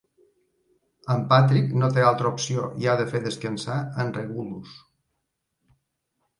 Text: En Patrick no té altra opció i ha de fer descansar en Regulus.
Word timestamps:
En 1.15 1.21
Patrick 1.33 1.75
no 1.83 1.89
té 1.99 2.07
altra 2.07 2.31
opció 2.37 2.65
i 2.85 2.89
ha 2.89 2.97
de 3.03 3.07
fer 3.13 3.23
descansar 3.29 3.79
en 4.07 4.13
Regulus. 4.19 4.77